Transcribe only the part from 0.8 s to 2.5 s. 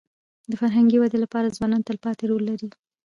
ودي لپاره ځوانان تلپاتې رول